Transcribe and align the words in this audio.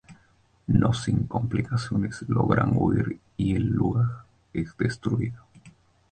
No 0.65 0.93
sin 0.95 1.27
complicaciones, 1.27 2.25
logran 2.27 2.71
huir 2.73 3.19
y 3.37 3.53
el 3.55 3.77
gulag 3.77 4.25
es 4.51 4.75
destruido. 4.75 5.43